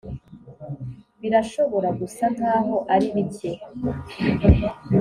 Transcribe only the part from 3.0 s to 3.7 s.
bike